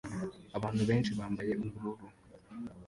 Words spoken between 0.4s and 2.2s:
Abantu benshi bambaye ubururu